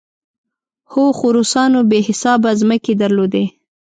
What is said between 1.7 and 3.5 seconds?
بې حسابه ځمکې درلودې.